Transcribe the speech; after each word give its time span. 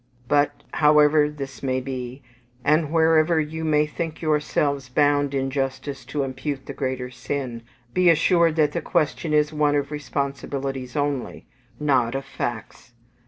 But, 0.27 0.63
however 0.73 1.29
this 1.29 1.61
may 1.61 1.79
be, 1.79 2.23
and 2.63 2.91
wherever 2.91 3.39
you 3.39 3.63
may 3.63 3.85
think 3.85 4.19
yourselves 4.19 4.89
bound 4.89 5.35
in 5.35 5.51
justice 5.51 6.03
to 6.05 6.23
impute 6.23 6.65
the 6.65 6.73
greater 6.73 7.11
sin, 7.11 7.61
be 7.93 8.09
assured 8.09 8.55
that 8.55 8.71
the 8.71 8.81
question 8.81 9.31
is 9.31 9.53
one 9.53 9.75
of 9.75 9.91
responsibilities 9.91 10.95
only, 10.95 11.45
not 11.79 12.15
of 12.15 12.25
facts. 12.25 12.93